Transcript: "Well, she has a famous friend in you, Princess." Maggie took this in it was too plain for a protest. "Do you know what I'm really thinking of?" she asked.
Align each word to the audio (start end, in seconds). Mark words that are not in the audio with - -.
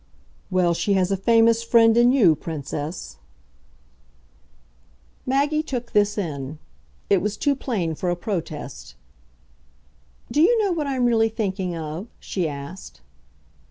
"Well, 0.49 0.73
she 0.73 0.93
has 0.93 1.11
a 1.11 1.15
famous 1.15 1.61
friend 1.61 1.95
in 1.95 2.11
you, 2.11 2.35
Princess." 2.35 3.17
Maggie 5.27 5.61
took 5.61 5.91
this 5.91 6.17
in 6.17 6.57
it 7.07 7.21
was 7.21 7.37
too 7.37 7.55
plain 7.55 7.93
for 7.93 8.09
a 8.09 8.15
protest. 8.15 8.95
"Do 10.31 10.41
you 10.41 10.59
know 10.63 10.71
what 10.71 10.87
I'm 10.87 11.05
really 11.05 11.29
thinking 11.29 11.75
of?" 11.77 12.07
she 12.19 12.49
asked. 12.49 13.01